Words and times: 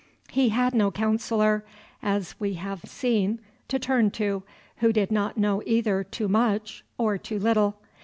He 0.31 0.49
had 0.49 0.73
no 0.73 0.89
counsellor, 0.89 1.63
as 2.01 2.33
we 2.39 2.55
have 2.55 2.81
seen, 2.85 3.39
to 3.67 3.77
turn 3.77 4.09
to, 4.09 4.41
who 4.77 4.91
did 4.91 5.11
not 5.11 5.37
know 5.37 5.61
either 5.67 6.03
too 6.03 6.27
much 6.27 6.83
or 6.97 7.19
too 7.19 7.37
little. 7.37 7.75